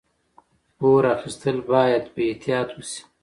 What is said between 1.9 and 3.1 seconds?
په احتیاط وشي.